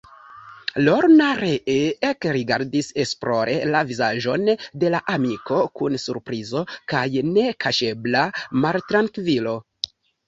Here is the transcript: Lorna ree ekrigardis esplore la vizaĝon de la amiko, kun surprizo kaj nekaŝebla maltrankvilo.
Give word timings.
Lorna 0.85 1.25
ree 1.41 1.75
ekrigardis 2.11 2.89
esplore 3.03 3.53
la 3.75 3.83
vizaĝon 3.89 4.47
de 4.85 4.91
la 4.95 5.01
amiko, 5.19 5.59
kun 5.81 5.99
surprizo 6.05 6.65
kaj 6.95 7.05
nekaŝebla 7.29 8.25
maltrankvilo. 8.65 9.55